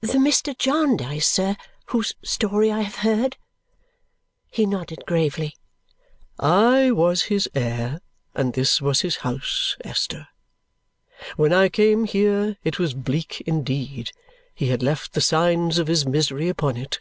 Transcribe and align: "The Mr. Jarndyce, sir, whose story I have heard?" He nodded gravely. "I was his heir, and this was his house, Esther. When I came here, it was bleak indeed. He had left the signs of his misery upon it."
"The 0.00 0.18
Mr. 0.18 0.56
Jarndyce, 0.56 1.26
sir, 1.26 1.56
whose 1.86 2.14
story 2.22 2.70
I 2.70 2.82
have 2.82 2.94
heard?" 3.02 3.36
He 4.48 4.64
nodded 4.64 5.02
gravely. 5.08 5.56
"I 6.38 6.92
was 6.92 7.22
his 7.22 7.50
heir, 7.52 7.98
and 8.32 8.52
this 8.52 8.80
was 8.80 9.00
his 9.00 9.16
house, 9.16 9.76
Esther. 9.82 10.28
When 11.34 11.52
I 11.52 11.68
came 11.68 12.04
here, 12.04 12.56
it 12.62 12.78
was 12.78 12.94
bleak 12.94 13.40
indeed. 13.44 14.12
He 14.54 14.68
had 14.68 14.84
left 14.84 15.14
the 15.14 15.20
signs 15.20 15.78
of 15.80 15.88
his 15.88 16.06
misery 16.06 16.48
upon 16.48 16.76
it." 16.76 17.00